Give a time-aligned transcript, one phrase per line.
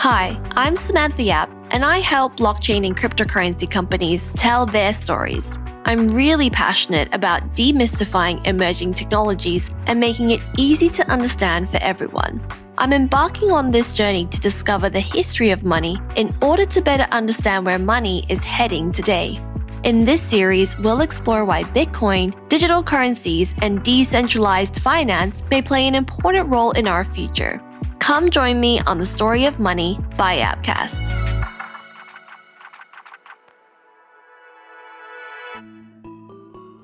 [0.00, 5.58] Hi, I'm Samantha Yap, and I help blockchain and cryptocurrency companies tell their stories.
[5.84, 12.42] I'm really passionate about demystifying emerging technologies and making it easy to understand for everyone.
[12.78, 17.06] I'm embarking on this journey to discover the history of money in order to better
[17.12, 19.38] understand where money is heading today.
[19.84, 25.94] In this series, we'll explore why Bitcoin, digital currencies, and decentralized finance may play an
[25.94, 27.60] important role in our future.
[28.00, 31.06] Come join me on the story of money by Yapcast.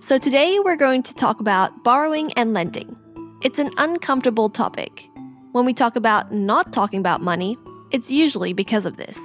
[0.00, 2.94] So, today we're going to talk about borrowing and lending.
[3.42, 5.08] It's an uncomfortable topic.
[5.52, 7.56] When we talk about not talking about money,
[7.90, 9.18] it's usually because of this.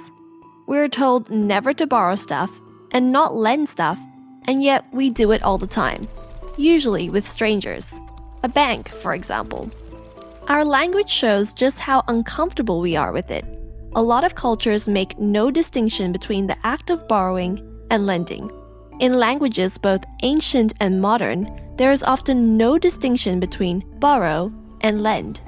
[0.66, 2.50] We're told never to borrow stuff
[2.90, 3.98] and not lend stuff,
[4.44, 6.02] and yet we do it all the time,
[6.56, 7.84] usually with strangers.
[8.42, 9.70] A bank, for example.
[10.48, 13.44] Our language shows just how uncomfortable we are with it.
[13.94, 18.50] A lot of cultures make no distinction between the act of borrowing and lending.
[18.98, 25.40] In languages both ancient and modern, there is often no distinction between borrow and lend.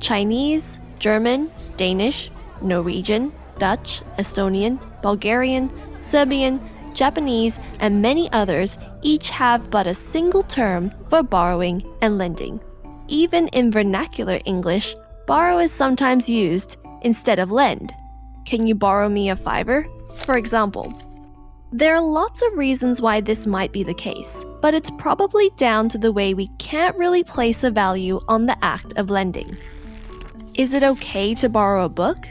[0.00, 5.70] Chinese, German, Danish, Norwegian, Dutch, Estonian, Bulgarian,
[6.10, 6.60] Serbian,
[6.92, 12.60] Japanese, and many others each have but a single term for borrowing and lending
[13.12, 14.96] even in vernacular English,
[15.26, 17.92] borrow is sometimes used instead of lend.
[18.46, 19.86] Can you borrow me a fiver?
[20.16, 20.98] For example.
[21.72, 25.90] There are lots of reasons why this might be the case, but it's probably down
[25.90, 29.56] to the way we can't really place a value on the act of lending.
[30.54, 32.26] Is it okay to borrow a book?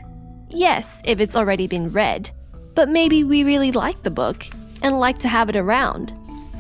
[0.50, 2.32] Yes, if it's already been read.
[2.74, 4.46] But maybe we really like the book
[4.82, 6.14] and like to have it around.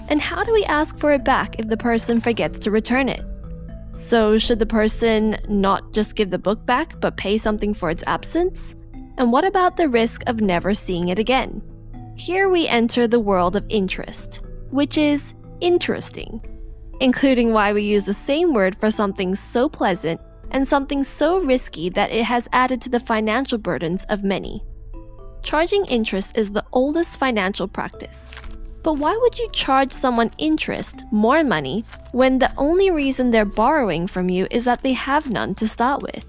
[0.09, 3.25] And how do we ask for it back if the person forgets to return it?
[3.93, 8.03] So, should the person not just give the book back but pay something for its
[8.07, 8.75] absence?
[9.17, 11.61] And what about the risk of never seeing it again?
[12.15, 16.43] Here we enter the world of interest, which is interesting,
[16.99, 20.19] including why we use the same word for something so pleasant
[20.51, 24.63] and something so risky that it has added to the financial burdens of many.
[25.43, 28.31] Charging interest is the oldest financial practice.
[28.83, 34.07] But why would you charge someone interest, more money, when the only reason they're borrowing
[34.07, 36.25] from you is that they have none to start with?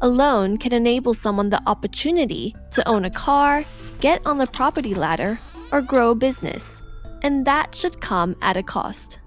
[0.00, 3.64] A loan can enable someone the opportunity to own a car,
[4.00, 5.38] get on the property ladder,
[5.70, 6.80] or grow a business,
[7.22, 9.18] and that should come at a cost.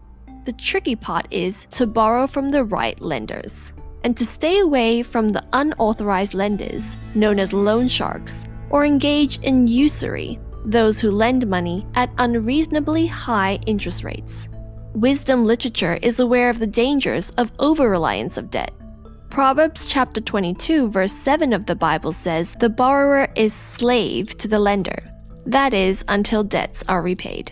[0.45, 3.71] The tricky part is to borrow from the right lenders
[4.03, 6.83] and to stay away from the unauthorized lenders,
[7.15, 13.59] known as loan sharks, or engage in usury, those who lend money at unreasonably high
[13.65, 14.47] interest rates.
[14.93, 18.73] Wisdom literature is aware of the dangers of over reliance of debt.
[19.29, 24.59] Proverbs chapter 22, verse 7 of the Bible says, The borrower is slave to the
[24.59, 25.03] lender,
[25.45, 27.51] that is, until debts are repaid.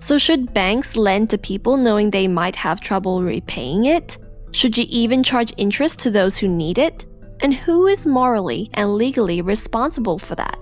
[0.00, 4.16] So, should banks lend to people knowing they might have trouble repaying it?
[4.52, 7.06] Should you even charge interest to those who need it?
[7.40, 10.58] And who is morally and legally responsible for that?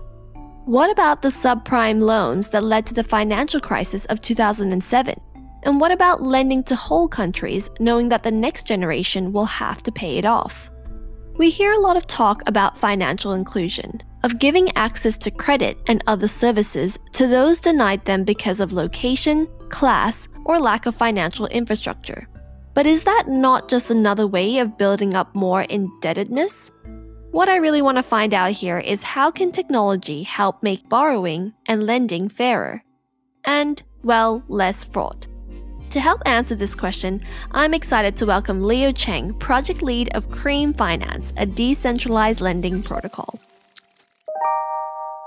[0.71, 5.21] What about the subprime loans that led to the financial crisis of 2007?
[5.65, 9.91] And what about lending to whole countries knowing that the next generation will have to
[9.91, 10.71] pay it off?
[11.37, 16.05] We hear a lot of talk about financial inclusion, of giving access to credit and
[16.07, 22.29] other services to those denied them because of location, class, or lack of financial infrastructure.
[22.75, 26.71] But is that not just another way of building up more indebtedness?
[27.33, 31.53] What I really want to find out here is how can technology help make borrowing
[31.67, 32.83] and lending fairer?
[33.45, 35.29] And, well, less fraught.
[35.91, 40.75] To help answer this question, I'm excited to welcome Leo Cheng, project lead of Cream
[40.75, 43.39] Finance, a decentralized lending protocol.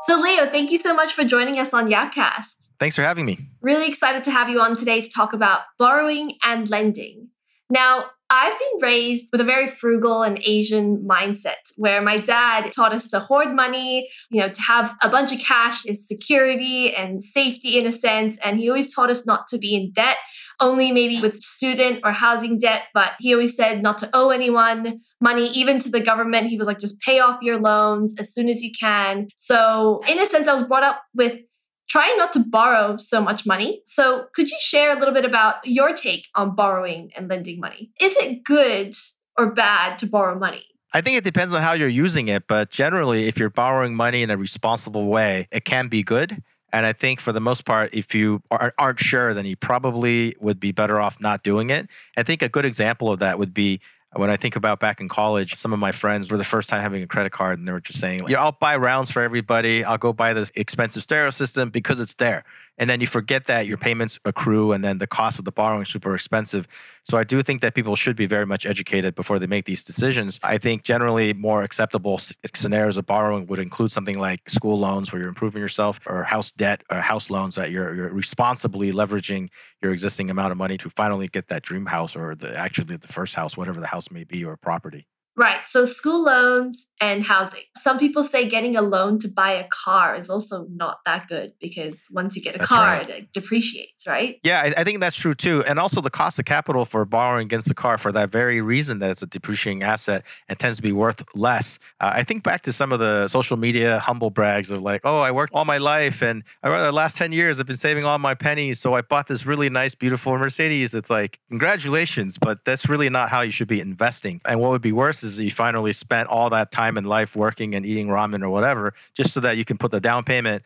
[0.05, 2.67] So, Leo, thank you so much for joining us on Yapcast.
[2.81, 3.47] Thanks for having me.
[3.61, 7.29] Really excited to have you on today to talk about borrowing and lending.
[7.69, 12.93] Now, I've been raised with a very frugal and Asian mindset where my dad taught
[12.93, 17.23] us to hoard money, you know, to have a bunch of cash is security and
[17.23, 18.37] safety in a sense.
[18.43, 20.17] And he always taught us not to be in debt,
[20.59, 22.83] only maybe with student or housing debt.
[22.93, 26.47] But he always said not to owe anyone money, even to the government.
[26.47, 29.27] He was like, just pay off your loans as soon as you can.
[29.35, 31.39] So, in a sense, I was brought up with
[31.87, 33.81] trying not to borrow so much money.
[33.85, 37.91] So, could you share a little bit about your take on borrowing and lending money?
[37.99, 38.95] Is it good
[39.37, 40.65] or bad to borrow money?
[40.93, 44.21] I think it depends on how you're using it, but generally, if you're borrowing money
[44.21, 46.43] in a responsible way, it can be good.
[46.71, 50.59] And I think for the most part, if you aren't sure, then you probably would
[50.59, 51.87] be better off not doing it.
[52.17, 53.79] I think a good example of that would be
[54.15, 56.81] When I think about back in college, some of my friends were the first time
[56.81, 59.21] having a credit card and they were just saying, like, yeah, I'll buy rounds for
[59.21, 59.83] everybody.
[59.83, 62.43] I'll go buy this expensive stereo system because it's there
[62.77, 65.83] and then you forget that your payments accrue and then the cost of the borrowing
[65.83, 66.67] is super expensive.
[67.03, 69.83] So i do think that people should be very much educated before they make these
[69.83, 70.39] decisions.
[70.43, 72.19] I think generally more acceptable
[72.55, 76.51] scenarios of borrowing would include something like school loans where you're improving yourself or house
[76.51, 79.49] debt or house loans that you're, you're responsibly leveraging
[79.81, 83.07] your existing amount of money to finally get that dream house or the actually the
[83.07, 85.07] first house whatever the house may be or property.
[85.35, 85.61] Right.
[85.67, 87.61] So school loans and housing.
[87.77, 91.51] Some people say getting a loan to buy a car is also not that good
[91.59, 93.09] because once you get a that's car, right.
[93.09, 94.39] it depreciates, right?
[94.43, 95.65] Yeah, I, I, think that's true too.
[95.65, 98.99] And also the cost of capital for borrowing against the car for that very reason
[98.99, 101.77] that it's a depreciating asset and tends to be worth less.
[101.99, 105.19] Uh, I think back to some of the social media humble brags of like, oh,
[105.19, 108.17] I worked all my life and I the last 10 years I've been saving all
[108.17, 108.79] my pennies.
[108.79, 110.93] So I bought this really nice, beautiful Mercedes.
[110.93, 114.39] It's like, congratulations, but that's really not how you should be investing.
[114.45, 117.75] And what would be worse is you finally spent all that time in life working
[117.75, 120.63] and eating ramen or whatever, just so that you can put the down payment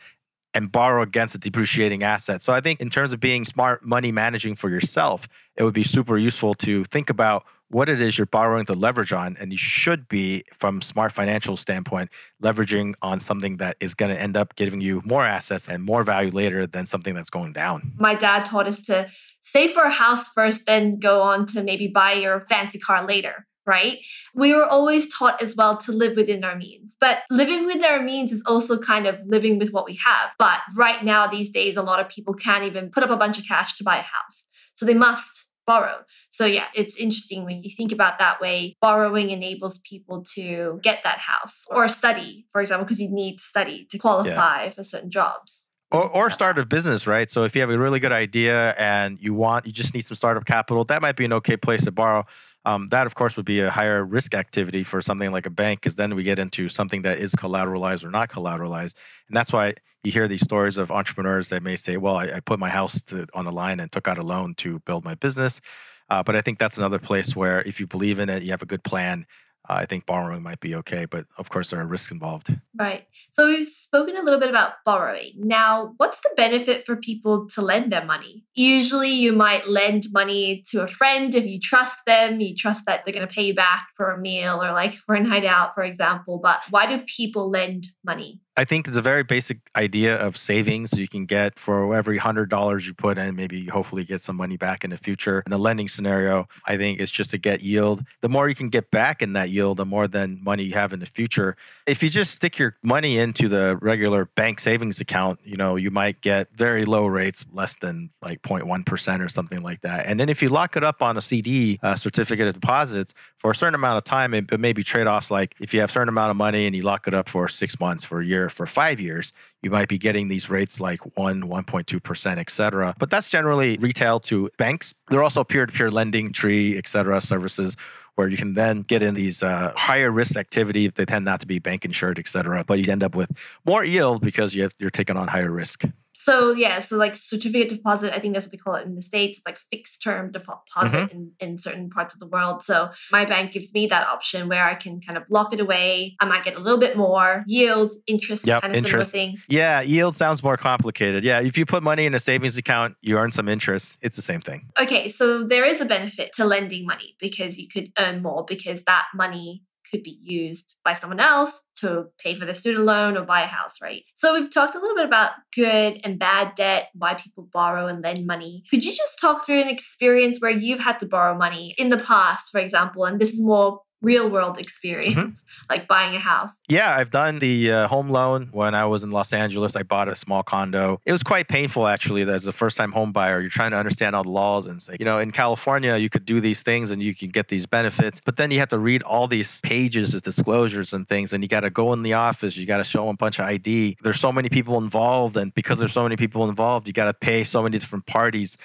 [0.53, 2.41] and borrow against a depreciating asset.
[2.41, 5.83] So I think in terms of being smart money managing for yourself, it would be
[5.83, 9.57] super useful to think about what it is you're borrowing to leverage on and you
[9.57, 12.09] should be from smart financial standpoint
[12.41, 16.03] leveraging on something that is going to end up giving you more assets and more
[16.03, 19.07] value later than something that's going down my dad taught us to
[19.41, 23.45] save for a house first then go on to maybe buy your fancy car later
[23.67, 23.99] right?
[24.33, 26.95] We were always taught as well to live within our means.
[26.99, 30.31] But living within our means is also kind of living with what we have.
[30.39, 33.37] But right now, these days, a lot of people can't even put up a bunch
[33.37, 34.45] of cash to buy a house.
[34.73, 35.97] So they must borrow.
[36.29, 38.77] So yeah, it's interesting when you think about that way.
[38.81, 43.85] Borrowing enables people to get that house or study, for example, because you need study
[43.91, 44.69] to qualify yeah.
[44.69, 45.67] for certain jobs.
[45.89, 47.31] Or, or start a business, right?
[47.31, 50.15] So if you have a really good idea and you want, you just need some
[50.15, 52.25] startup capital, that might be an okay place to borrow.
[52.67, 55.79] Um, that, of course, would be a higher risk activity for something like a bank,
[55.79, 58.95] because then we get into something that is collateralized or not collateralized.
[59.27, 59.73] And that's why
[60.03, 63.01] you hear these stories of entrepreneurs that may say, well, I, I put my house
[63.03, 65.61] to, on the line and took out a loan to build my business.
[66.09, 68.61] Uh, but I think that's another place where if you believe in it, you have
[68.61, 69.25] a good plan,
[69.69, 72.55] I think borrowing might be okay, but of course there are risks involved.
[72.79, 73.05] Right.
[73.31, 75.33] So we've spoken a little bit about borrowing.
[75.37, 78.45] Now, what's the benefit for people to lend their money?
[78.55, 83.03] Usually you might lend money to a friend if you trust them, you trust that
[83.03, 85.73] they're going to pay you back for a meal or like for a night out,
[85.73, 86.39] for example.
[86.41, 88.41] But why do people lend money?
[88.57, 92.49] I think it's a very basic idea of savings you can get for every hundred
[92.49, 95.43] dollars you put in, maybe hopefully get some money back in the future.
[95.45, 98.03] In the lending scenario, I think it's just to get yield.
[98.21, 100.91] The more you can get back in that yield, the more than money you have
[100.91, 101.55] in the future.
[101.85, 105.91] If you just stick your money into the regular bank savings account, you know, you
[105.91, 110.07] might get very low rates, less than like 0.1% or something like that.
[110.07, 113.13] And then if you lock it up on a CD, a uh, certificate of deposits,
[113.37, 115.79] for a certain amount of time, it, it may be trade offs like if you
[115.79, 118.19] have a certain amount of money and you lock it up for six months, for
[118.19, 122.49] a year, for five years, you might be getting these rates like 1, 1.2%, et
[122.49, 122.95] cetera.
[122.97, 124.93] But that's generally retail to banks.
[125.09, 127.75] There are also peer to peer lending, tree, et cetera, services
[128.15, 130.87] where you can then get in these uh, higher risk activity.
[130.87, 133.31] They tend not to be bank insured, et cetera, but you end up with
[133.63, 135.83] more yield because you have, you're taking on higher risk.
[136.27, 139.01] So yeah, so like certificate deposit, I think that's what they call it in the
[139.01, 139.37] states.
[139.37, 141.15] It's like fixed term deposit mm-hmm.
[141.15, 142.63] in, in certain parts of the world.
[142.63, 146.17] So my bank gives me that option where I can kind of lock it away.
[146.19, 149.11] I might get a little bit more yield, interest, yep, kind of interest.
[149.11, 149.41] similar thing.
[149.47, 151.23] Yeah, yield sounds more complicated.
[151.23, 153.97] Yeah, if you put money in a savings account, you earn some interest.
[154.01, 154.69] It's the same thing.
[154.77, 158.83] Okay, so there is a benefit to lending money because you could earn more because
[158.83, 163.23] that money could be used by someone else to pay for the student loan or
[163.23, 164.03] buy a house, right?
[164.15, 168.03] So we've talked a little bit about good and bad debt, why people borrow and
[168.03, 168.63] lend money.
[168.69, 171.97] Could you just talk through an experience where you've had to borrow money in the
[171.97, 175.65] past, for example, and this is more real world experience, mm-hmm.
[175.69, 176.61] like buying a house?
[176.67, 179.75] Yeah, I've done the uh, home loan when I was in Los Angeles.
[179.75, 181.01] I bought a small condo.
[181.05, 183.41] It was quite painful, actually, as a first time home buyer.
[183.41, 186.25] You're trying to understand all the laws and say, you know, in California, you could
[186.25, 189.03] do these things and you can get these benefits, but then you have to read
[189.03, 192.55] all these pages of disclosures and things, and you got to go in the office,
[192.55, 193.97] you got to show a bunch of ID.
[194.01, 197.13] There's so many people involved, and because there's so many people involved, you got to
[197.13, 198.57] pay so many different parties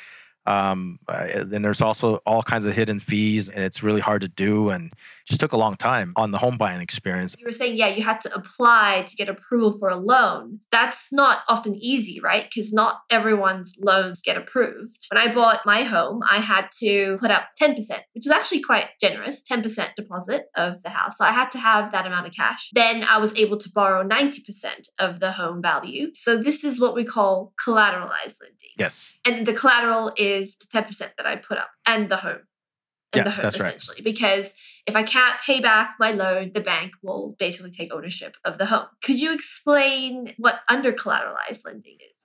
[0.47, 4.71] um, then there's also all kinds of hidden fees, and it's really hard to do,
[4.71, 4.93] and
[5.27, 7.37] just took a long time on the home buying experience.
[7.39, 10.61] You were saying, yeah, you had to apply to get approval for a loan.
[10.73, 12.45] That's not often easy, right?
[12.45, 15.07] Because not everyone's loans get approved.
[15.13, 17.77] When I bought my home, I had to put up 10%,
[18.15, 21.19] which is actually quite generous 10% deposit of the house.
[21.19, 22.71] So I had to have that amount of cash.
[22.73, 26.11] Then I was able to borrow 90% of the home value.
[26.15, 28.73] So this is what we call collateralized lending.
[28.79, 29.17] Yes.
[29.25, 32.43] And the collateral is the 10% that I put up and the home.
[33.13, 34.05] in yes, the home essentially right.
[34.05, 34.55] because
[34.87, 38.67] if I can't pay back my loan, the bank will basically take ownership of the
[38.67, 38.87] home.
[39.03, 42.22] Could you explain what under collateralized lending is?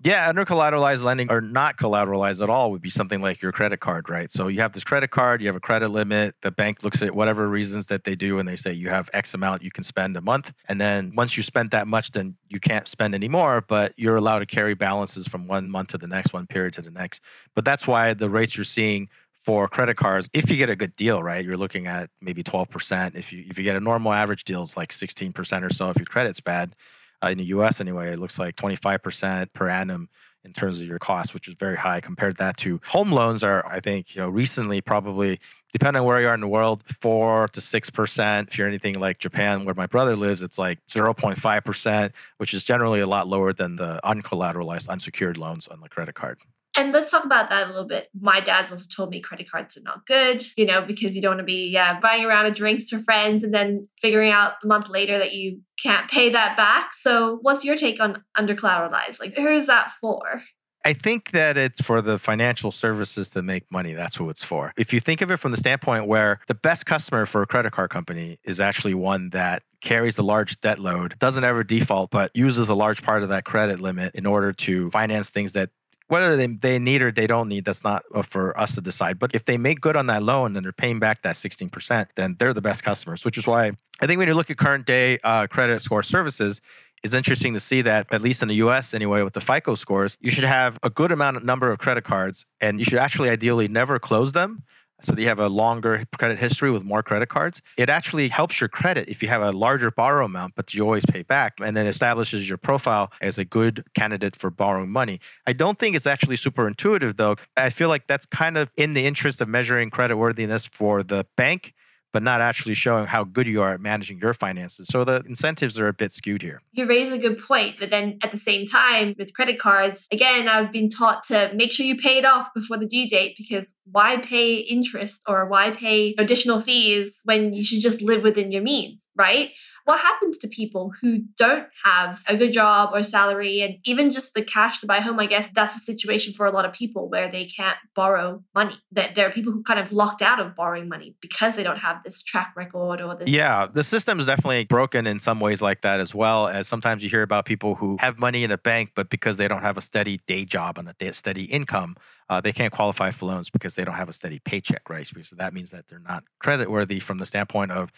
[0.00, 3.80] Yeah, under collateralized lending or not collateralized at all would be something like your credit
[3.80, 4.30] card, right?
[4.30, 6.36] So you have this credit card, you have a credit limit.
[6.42, 9.34] The bank looks at whatever reasons that they do and they say you have X
[9.34, 10.52] amount you can spend a month.
[10.68, 14.38] And then once you spent that much, then you can't spend anymore, but you're allowed
[14.38, 17.20] to carry balances from one month to the next, one period to the next.
[17.56, 19.08] But that's why the rates you're seeing
[19.40, 23.16] for credit cards, if you get a good deal, right, you're looking at maybe 12%.
[23.16, 25.96] If you if you get a normal average deal, it's like 16% or so if
[25.96, 26.76] your credit's bad
[27.22, 30.08] uh, in the US anyway, it looks like 25% per annum
[30.44, 33.66] in terms of your cost, which is very high compared that to home loans are,
[33.66, 35.40] I think, you know, recently probably
[35.72, 38.48] depending on where you are in the world, four to six percent.
[38.48, 42.64] If you're anything like Japan, where my brother lives, it's like 0.5 percent, which is
[42.64, 46.38] generally a lot lower than the uncollateralized, unsecured loans on the credit card.
[46.78, 48.08] And let's talk about that a little bit.
[48.18, 51.32] My dad's also told me credit cards are not good, you know, because you don't
[51.32, 54.52] want to be yeah, buying around round of drinks for friends and then figuring out
[54.62, 56.90] a month later that you can't pay that back.
[57.00, 59.18] So, what's your take on under collateralized?
[59.18, 60.42] Like, who is that for?
[60.84, 63.94] I think that it's for the financial services to make money.
[63.94, 64.72] That's who it's for.
[64.76, 67.72] If you think of it from the standpoint where the best customer for a credit
[67.72, 72.30] card company is actually one that carries a large debt load, doesn't ever default, but
[72.34, 75.70] uses a large part of that credit limit in order to finance things that
[76.08, 79.18] whether they, they need or they don't need, that's not for us to decide.
[79.18, 82.36] But if they make good on that loan and they're paying back that 16%, then
[82.38, 85.18] they're the best customers, which is why I think when you look at current day
[85.22, 86.60] uh, credit score services,
[87.04, 90.16] it's interesting to see that, at least in the US anyway, with the FICO scores,
[90.20, 93.28] you should have a good amount of number of credit cards and you should actually
[93.28, 94.64] ideally never close them
[95.02, 97.62] so that you have a longer credit history with more credit cards.
[97.76, 101.06] It actually helps your credit if you have a larger borrow amount, but you always
[101.06, 105.20] pay back, and then establishes your profile as a good candidate for borrowing money.
[105.46, 107.36] I don't think it's actually super intuitive though.
[107.56, 111.26] I feel like that's kind of in the interest of measuring credit worthiness for the
[111.36, 111.74] bank
[112.12, 114.88] but not actually showing how good you are at managing your finances.
[114.90, 116.62] So the incentives are a bit skewed here.
[116.72, 120.48] You raise a good point, but then at the same time, with credit cards, again,
[120.48, 123.76] I've been taught to make sure you pay it off before the due date because
[123.84, 128.62] why pay interest or why pay additional fees when you should just live within your
[128.62, 129.50] means, right?
[129.88, 134.34] What happens to people who don't have a good job or salary and even just
[134.34, 135.18] the cash to buy a home?
[135.18, 138.74] I guess that's a situation for a lot of people where they can't borrow money.
[138.92, 141.78] That there are people who kind of locked out of borrowing money because they don't
[141.78, 143.30] have this track record or this.
[143.30, 146.48] Yeah, the system is definitely broken in some ways like that as well.
[146.48, 149.48] As sometimes you hear about people who have money in a bank, but because they
[149.48, 151.96] don't have a steady day job and a steady income,
[152.28, 155.06] uh, they can't qualify for loans because they don't have a steady paycheck, right?
[155.06, 157.90] So that means that they're not credit worthy from the standpoint of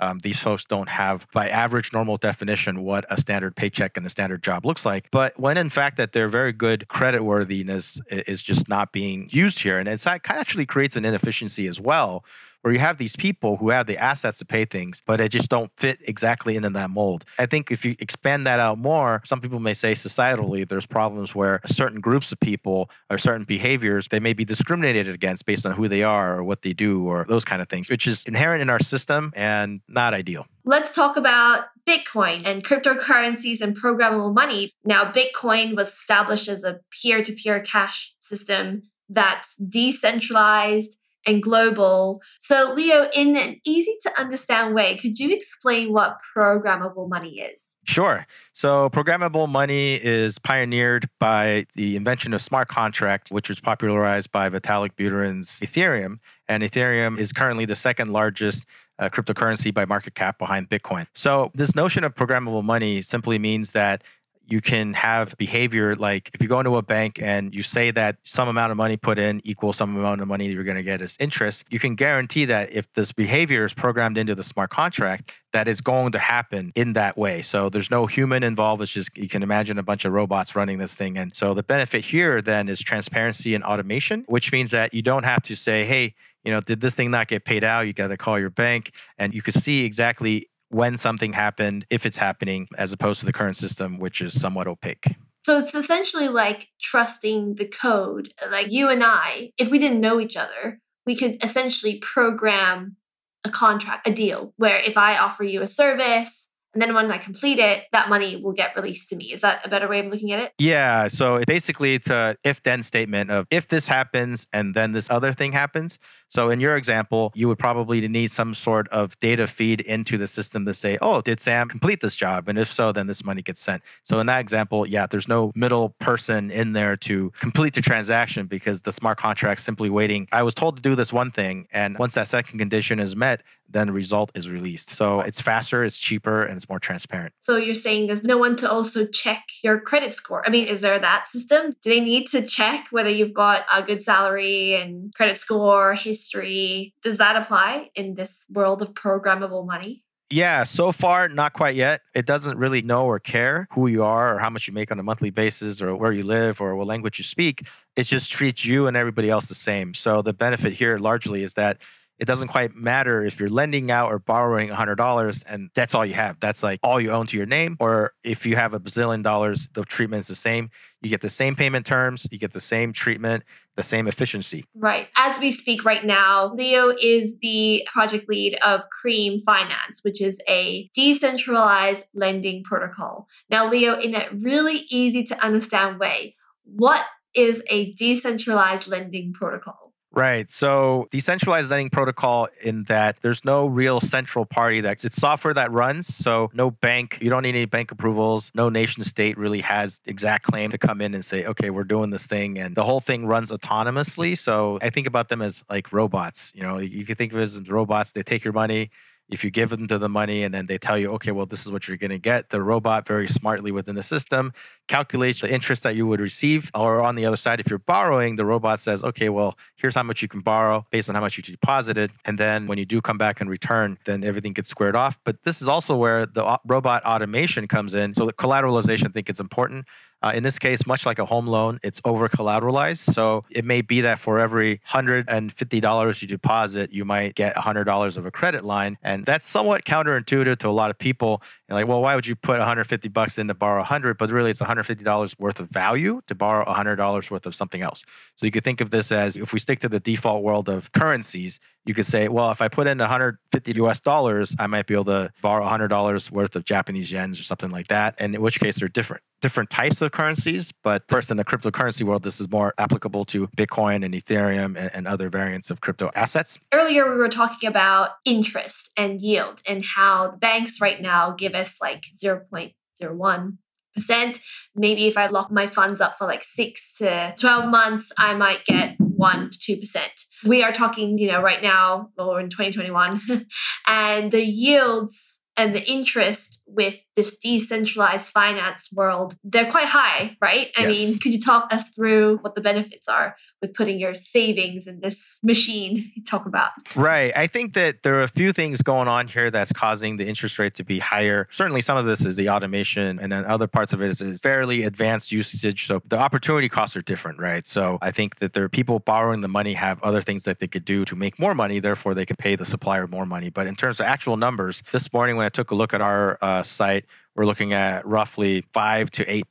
[0.00, 4.10] um, these folks don't have, by average normal definition, what a standard paycheck and a
[4.10, 5.08] standard job looks like.
[5.10, 9.60] But when in fact that their very good credit worthiness is just not being used
[9.60, 12.24] here, and it's that kind of actually creates an inefficiency as well
[12.62, 15.48] where you have these people who have the assets to pay things, but they just
[15.48, 17.24] don't fit exactly into that mold.
[17.38, 21.34] I think if you expand that out more, some people may say societally there's problems
[21.34, 25.72] where certain groups of people or certain behaviors they may be discriminated against based on
[25.72, 28.62] who they are or what they do or those kind of things, which is inherent
[28.62, 30.46] in our system and not ideal.
[30.64, 34.72] Let's talk about Bitcoin and cryptocurrencies and programmable money.
[34.84, 42.22] Now, Bitcoin was established as a peer to peer cash system that's decentralized and global.
[42.40, 47.76] So, Leo, in an easy to understand way, could you explain what programmable money is?
[47.84, 48.26] Sure.
[48.54, 54.48] So, programmable money is pioneered by the invention of smart contract, which was popularized by
[54.48, 56.18] Vitalik Buterin's Ethereum.
[56.48, 58.66] And Ethereum is currently the second largest
[58.98, 61.06] uh, cryptocurrency by market cap behind Bitcoin.
[61.14, 64.02] So, this notion of programmable money simply means that
[64.48, 68.16] you can have behavior like if you go into a bank and you say that
[68.24, 71.02] some amount of money put in equals some amount of money you're going to get
[71.02, 75.32] as interest, you can guarantee that if this behavior is programmed into the smart contract,
[75.52, 77.42] that is going to happen in that way.
[77.42, 78.82] So there's no human involved.
[78.82, 81.18] It's just you can imagine a bunch of robots running this thing.
[81.18, 85.24] And so the benefit here then is transparency and automation, which means that you don't
[85.24, 87.82] have to say, hey, you know, did this thing not get paid out?
[87.82, 92.04] You got to call your bank and you can see exactly when something happened, if
[92.04, 95.06] it's happening, as opposed to the current system, which is somewhat opaque.
[95.44, 98.34] So it's essentially like trusting the code.
[98.50, 102.96] Like you and I, if we didn't know each other, we could essentially program
[103.44, 106.47] a contract, a deal, where if I offer you a service,
[106.78, 109.32] And then when I complete it, that money will get released to me.
[109.32, 110.52] Is that a better way of looking at it?
[110.58, 111.08] Yeah.
[111.08, 115.32] So basically, it's a if then statement of if this happens and then this other
[115.32, 115.98] thing happens.
[116.28, 120.26] So in your example, you would probably need some sort of data feed into the
[120.26, 122.48] system to say, oh, did Sam complete this job?
[122.48, 123.82] And if so, then this money gets sent.
[124.04, 128.46] So in that example, yeah, there's no middle person in there to complete the transaction
[128.46, 130.28] because the smart contract simply waiting.
[130.30, 131.66] I was told to do this one thing.
[131.72, 134.90] And once that second condition is met, then the result is released.
[134.90, 137.34] So it's faster, it's cheaper, and it's more transparent.
[137.40, 140.46] So you're saying there's no one to also check your credit score.
[140.46, 141.76] I mean, is there that system?
[141.82, 146.94] Do they need to check whether you've got a good salary and credit score, history?
[147.02, 150.04] Does that apply in this world of programmable money?
[150.30, 152.02] Yeah, so far, not quite yet.
[152.14, 154.98] It doesn't really know or care who you are or how much you make on
[154.98, 157.66] a monthly basis or where you live or what language you speak.
[157.96, 159.94] It just treats you and everybody else the same.
[159.94, 161.78] So the benefit here largely is that
[162.18, 166.14] it doesn't quite matter if you're lending out or borrowing $100 and that's all you
[166.14, 166.38] have.
[166.40, 167.76] That's like all you own to your name.
[167.78, 170.70] Or if you have a bazillion dollars, the treatment's the same.
[171.00, 173.44] You get the same payment terms, you get the same treatment,
[173.76, 174.64] the same efficiency.
[174.74, 175.08] Right.
[175.16, 180.40] As we speak right now, Leo is the project lead of Cream Finance, which is
[180.48, 183.28] a decentralized lending protocol.
[183.48, 186.34] Now, Leo, in a really easy to understand way,
[186.64, 189.87] what is a decentralized lending protocol?
[190.18, 190.50] Right.
[190.50, 195.70] So decentralized lending protocol in that there's no real central party that's it's software that
[195.70, 196.12] runs.
[196.12, 198.50] So no bank, you don't need any bank approvals.
[198.52, 202.10] No nation state really has exact claim to come in and say, okay, we're doing
[202.10, 202.58] this thing.
[202.58, 204.36] And the whole thing runs autonomously.
[204.36, 206.50] So I think about them as like robots.
[206.52, 208.10] You know, you can think of it as robots.
[208.10, 208.90] They take your money,
[209.28, 211.64] if you give them to the money and then they tell you, okay, well, this
[211.64, 214.52] is what you're going to get, the robot very smartly within the system
[214.88, 216.70] calculates the interest that you would receive.
[216.74, 220.02] Or on the other side, if you're borrowing, the robot says, okay, well, here's how
[220.02, 222.10] much you can borrow based on how much you deposited.
[222.24, 225.18] And then when you do come back and return, then everything gets squared off.
[225.24, 228.14] But this is also where the robot automation comes in.
[228.14, 229.86] So the collateralization, I think, is important.
[230.20, 233.14] Uh, in this case, much like a home loan, it's over collateralized.
[233.14, 238.26] So it may be that for every $150 you deposit, you might get $100 of
[238.26, 238.98] a credit line.
[239.02, 241.42] And that's somewhat counterintuitive to a lot of people.
[241.68, 244.18] And like, well, why would you put 150 bucks in to borrow 100?
[244.18, 248.04] But really, it's $150 worth of value to borrow $100 worth of something else.
[248.34, 250.90] So you could think of this as if we stick to the default world of
[250.92, 254.94] currencies, you could say, well, if I put in 150 US dollars, I might be
[254.94, 258.16] able to borrow $100 worth of Japanese yens or something like that.
[258.18, 260.72] And in which case, they're different different types of currencies.
[260.82, 264.90] But first, in the cryptocurrency world, this is more applicable to Bitcoin and Ethereum and,
[264.94, 266.58] and other variants of crypto assets.
[266.72, 271.76] Earlier, we were talking about interest and yield and how banks right now give us
[271.80, 273.56] like 0.01
[273.94, 274.40] percent.
[274.76, 278.64] Maybe if I lock my funds up for like six to 12 months, I might
[278.64, 280.12] get one to two percent
[280.44, 283.46] we are talking, you know, right now or in 2021,
[283.86, 290.68] and the yields and the interest with this decentralized finance world, they're quite high, right?
[290.76, 290.96] I yes.
[290.96, 295.00] mean, could you talk us through what the benefits are with putting your savings in
[295.00, 296.70] this machine you talk about?
[296.94, 297.36] Right.
[297.36, 300.60] I think that there are a few things going on here that's causing the interest
[300.60, 301.48] rate to be higher.
[301.50, 304.84] Certainly, some of this is the automation, and then other parts of it is, fairly
[304.84, 305.88] advanced usage.
[305.88, 307.66] So the opportunity costs are different, right?
[307.66, 310.68] So I think that there are people borrowing the money have other things that they
[310.68, 311.80] could do to make more money.
[311.80, 313.50] Therefore, they can pay the supplier more money.
[313.50, 316.38] But in terms of actual numbers, this morning when I took a look at our
[316.40, 317.06] uh, site,
[317.38, 319.44] we're looking at roughly 5 to 8%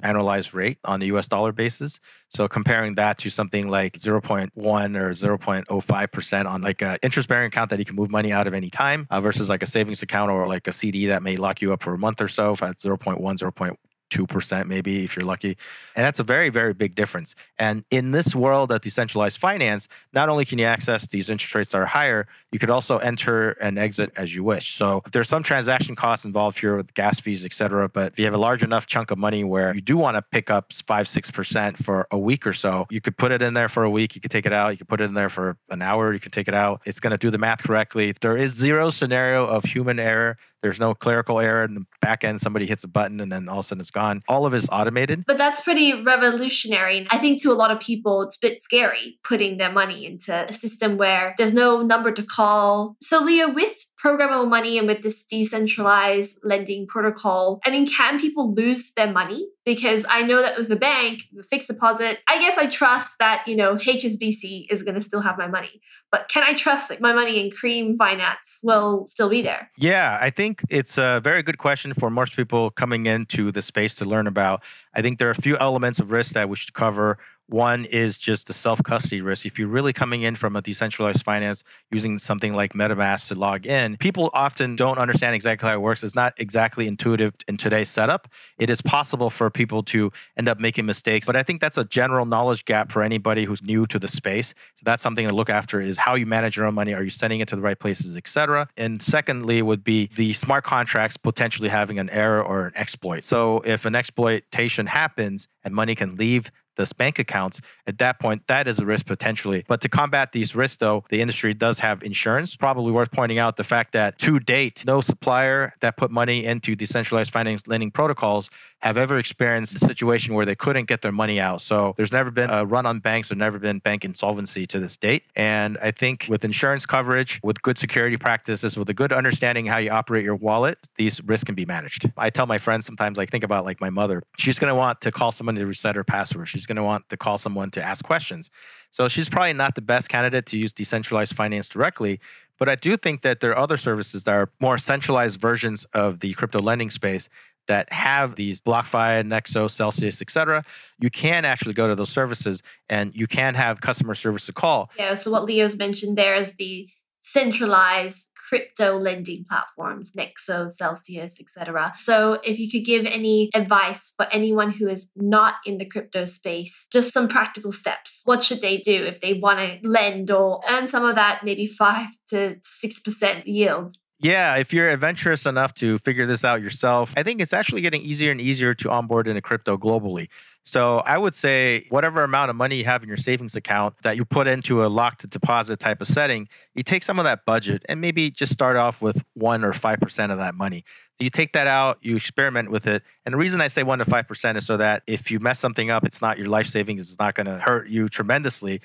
[0.00, 2.00] annualized rate on the US dollar basis.
[2.28, 7.70] So comparing that to something like 0.1 or 0.05% on like an interest bearing account
[7.70, 10.32] that you can move money out of any time uh, versus like a savings account
[10.32, 12.78] or like a CD that may lock you up for a month or so at
[12.78, 13.76] 0.1, 0.1
[14.10, 15.56] 2% maybe if you're lucky.
[15.96, 17.34] And that's a very, very big difference.
[17.58, 21.70] And in this world of decentralized finance, not only can you access these interest rates
[21.72, 24.76] that are higher, you could also enter and exit as you wish.
[24.76, 27.88] So there's some transaction costs involved here with gas fees, et cetera.
[27.88, 30.22] But if you have a large enough chunk of money where you do want to
[30.22, 33.68] pick up five, 6% for a week or so, you could put it in there
[33.68, 34.14] for a week.
[34.14, 34.70] You could take it out.
[34.70, 36.12] You could put it in there for an hour.
[36.12, 36.82] You could take it out.
[36.84, 38.14] It's going to do the math correctly.
[38.20, 42.40] There is zero scenario of human error there's no clerical error in the back end.
[42.40, 44.22] Somebody hits a button and then all of a sudden it's gone.
[44.28, 45.24] All of it is automated.
[45.26, 47.06] But that's pretty revolutionary.
[47.10, 50.32] I think to a lot of people, it's a bit scary putting their money into
[50.32, 52.96] a system where there's no number to call.
[53.02, 53.74] So, Leo, with
[54.04, 59.48] programmable money and with this decentralized lending protocol, I mean, can people lose their money?
[59.64, 63.44] Because I know that with the bank, the fixed deposit, I guess I trust that,
[63.46, 65.80] you know, HSBC is going to still have my money.
[66.12, 69.70] But can I trust that my money in Cream Finance will still be there?
[69.78, 73.94] Yeah, I think it's a very good question for most people coming into the space
[73.96, 74.62] to learn about.
[74.94, 78.18] I think there are a few elements of risk that we should cover One is
[78.18, 79.44] just the self custody risk.
[79.46, 83.66] If you're really coming in from a decentralized finance using something like MetaMask to log
[83.66, 86.02] in, people often don't understand exactly how it works.
[86.02, 88.28] It's not exactly intuitive in today's setup.
[88.58, 91.84] It is possible for people to end up making mistakes, but I think that's a
[91.84, 94.48] general knowledge gap for anybody who's new to the space.
[94.76, 96.94] So that's something to look after is how you manage your own money.
[96.94, 98.68] Are you sending it to the right places, etc.
[98.76, 103.24] And secondly, would be the smart contracts potentially having an error or an exploit.
[103.24, 108.46] So if an exploitation happens and money can leave the bank accounts, at that point,
[108.46, 109.64] that is a risk potentially.
[109.68, 112.56] But to combat these risks, though, the industry does have insurance.
[112.56, 116.74] Probably worth pointing out the fact that to date, no supplier that put money into
[116.74, 118.50] decentralized finance lending protocols
[118.84, 121.62] have ever experienced a situation where they couldn't get their money out.
[121.62, 124.98] So there's never been a run on banks, there's never been bank insolvency to this
[124.98, 125.24] date.
[125.34, 129.78] And I think with insurance coverage, with good security practices, with a good understanding how
[129.78, 132.10] you operate your wallet, these risks can be managed.
[132.18, 135.00] I tell my friends sometimes, like think about like my mother, she's going to want
[135.00, 136.48] to call someone to reset her password.
[136.48, 138.50] She's going to want to call someone to ask questions.
[138.90, 142.20] So she's probably not the best candidate to use decentralized finance directly.
[142.58, 146.20] But I do think that there are other services that are more centralized versions of
[146.20, 147.28] the crypto lending space
[147.66, 150.64] that have these BlockFi, Nexo, Celsius, etc.,
[150.98, 154.90] you can actually go to those services and you can have customer service to call.
[154.98, 155.14] Yeah.
[155.14, 156.88] So what Leo's mentioned there is the
[157.22, 161.94] centralized crypto lending platforms, Nexo, Celsius, etc.
[162.02, 166.24] So if you could give any advice for anyone who is not in the crypto
[166.24, 168.20] space, just some practical steps.
[168.24, 171.66] What should they do if they want to lend or earn some of that maybe
[171.66, 173.96] 5 to 6% yield?
[174.20, 178.00] Yeah, if you're adventurous enough to figure this out yourself, I think it's actually getting
[178.00, 180.28] easier and easier to onboard into crypto globally.
[180.66, 184.16] So I would say whatever amount of money you have in your savings account that
[184.16, 187.84] you put into a locked deposit type of setting, you take some of that budget
[187.88, 190.84] and maybe just start off with one or five percent of that money.
[191.18, 193.02] So you take that out, you experiment with it.
[193.24, 195.60] And the reason I say one to five percent is so that if you mess
[195.60, 198.80] something up, it's not your life savings, it's not going to hurt you tremendously.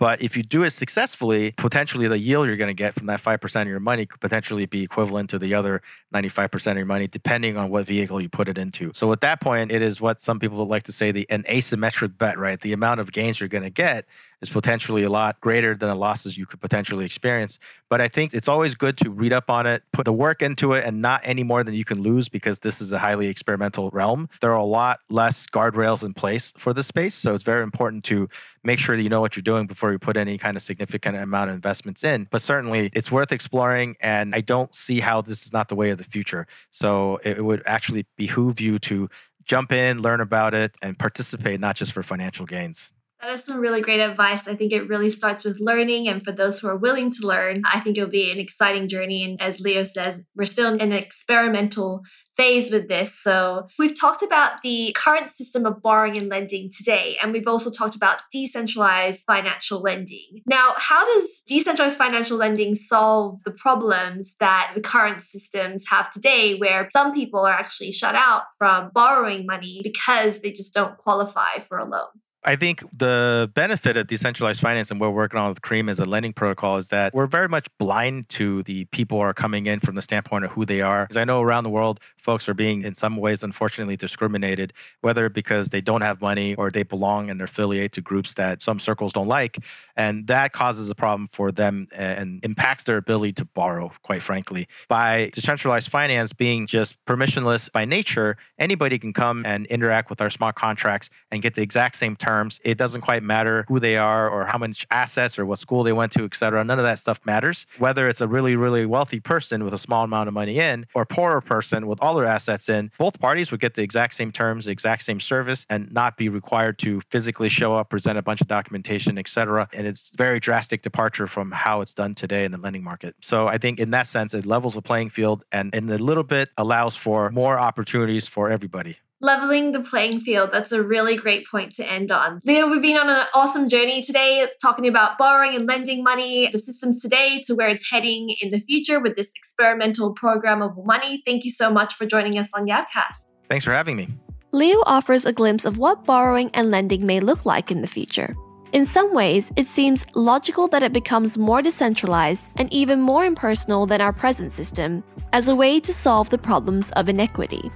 [0.00, 3.20] But if you do it successfully, potentially the yield you're going to get from that
[3.20, 5.82] 5% of your money could potentially be equivalent to the other
[6.14, 8.92] 95% of your money, depending on what vehicle you put it into.
[8.94, 11.42] So at that point, it is what some people would like to say the an
[11.42, 12.58] asymmetric bet, right?
[12.58, 14.06] The amount of gains you're going to get
[14.42, 17.58] is potentially a lot greater than the losses you could potentially experience.
[17.88, 20.72] But I think it's always good to read up on it, put the work into
[20.72, 23.90] it, and not any more than you can lose because this is a highly experimental
[23.90, 24.28] realm.
[24.40, 27.14] There are a lot less guardrails in place for this space.
[27.14, 28.28] So it's very important to
[28.62, 31.16] make sure that you know what you're doing before you put any kind of significant
[31.16, 32.28] amount of investments in.
[32.30, 33.96] But certainly it's worth exploring.
[34.00, 36.46] And I don't see how this is not the way of the future.
[36.70, 39.08] So it would actually behoove you to
[39.44, 42.92] jump in, learn about it, and participate, not just for financial gains.
[43.20, 44.48] That is some really great advice.
[44.48, 46.08] I think it really starts with learning.
[46.08, 49.22] And for those who are willing to learn, I think it'll be an exciting journey.
[49.24, 52.00] And as Leo says, we're still in an experimental
[52.34, 53.14] phase with this.
[53.22, 57.18] So we've talked about the current system of borrowing and lending today.
[57.22, 60.40] And we've also talked about decentralized financial lending.
[60.46, 66.54] Now, how does decentralized financial lending solve the problems that the current systems have today,
[66.54, 71.58] where some people are actually shut out from borrowing money because they just don't qualify
[71.58, 72.08] for a loan?
[72.42, 75.98] I think the benefit of decentralized finance and what we're working on with Cream as
[75.98, 79.66] a lending protocol is that we're very much blind to the people who are coming
[79.66, 81.04] in from the standpoint of who they are.
[81.04, 85.28] Because I know around the world, folks are being, in some ways, unfortunately discriminated, whether
[85.28, 87.46] because they don't have money or they belong and they're
[87.88, 89.58] to groups that some circles don't like.
[89.96, 94.66] And that causes a problem for them and impacts their ability to borrow, quite frankly.
[94.88, 100.30] By decentralized finance being just permissionless by nature, anybody can come and interact with our
[100.30, 102.60] smart contracts and get the exact same terms terms.
[102.64, 105.92] It doesn't quite matter who they are or how much assets or what school they
[105.92, 106.62] went to, et cetera.
[106.64, 107.66] None of that stuff matters.
[107.78, 111.04] Whether it's a really, really wealthy person with a small amount of money in or
[111.04, 114.64] poorer person with all their assets in, both parties would get the exact same terms,
[114.64, 118.40] the exact same service, and not be required to physically show up, present a bunch
[118.40, 119.68] of documentation, et cetera.
[119.72, 123.14] And it's very drastic departure from how it's done today in the lending market.
[123.20, 126.24] So I think in that sense, it levels the playing field and in a little
[126.24, 130.50] bit allows for more opportunities for everybody leveling the playing field.
[130.52, 132.40] That's a really great point to end on.
[132.44, 136.58] Leo, we've been on an awesome journey today talking about borrowing and lending money, the
[136.58, 141.22] systems today to where it's heading in the future with this experimental programmable money.
[141.26, 143.32] Thank you so much for joining us on Yapcast.
[143.48, 144.08] Thanks for having me.
[144.52, 148.34] Leo offers a glimpse of what borrowing and lending may look like in the future.
[148.72, 153.84] In some ways, it seems logical that it becomes more decentralized and even more impersonal
[153.84, 155.02] than our present system
[155.32, 157.70] as a way to solve the problems of inequity.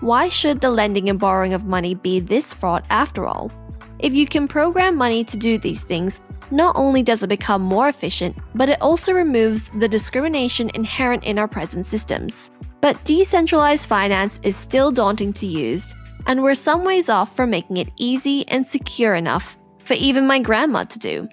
[0.00, 3.50] Why should the lending and borrowing of money be this fraught after all?
[3.98, 6.20] If you can program money to do these things,
[6.52, 11.36] not only does it become more efficient, but it also removes the discrimination inherent in
[11.36, 12.50] our present systems.
[12.80, 15.92] But decentralized finance is still daunting to use,
[16.26, 20.38] and we're some ways off from making it easy and secure enough for even my
[20.38, 21.28] grandma to do.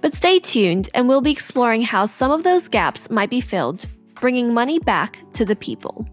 [0.00, 3.86] But stay tuned, and we'll be exploring how some of those gaps might be filled,
[4.22, 6.08] bringing money back to the people.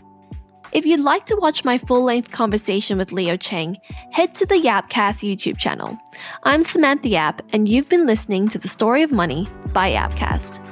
[0.73, 3.77] If you'd like to watch my full length conversation with Leo Cheng,
[4.09, 5.99] head to the Yapcast YouTube channel.
[6.41, 10.62] I'm Samantha Yap, and you've been listening to The Story of Money by Yapcast.